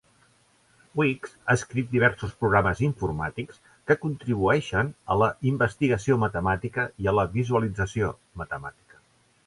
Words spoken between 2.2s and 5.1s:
programes informàtics que contribueixen